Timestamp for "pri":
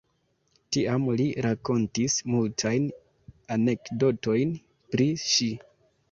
4.95-5.07